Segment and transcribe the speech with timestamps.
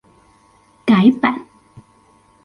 [0.87, 1.45] 改版